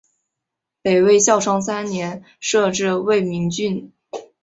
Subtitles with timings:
[0.81, 3.93] 北魏孝昌三年设置魏明郡。